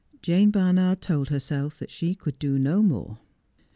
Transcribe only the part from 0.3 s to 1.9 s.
Barnard told herself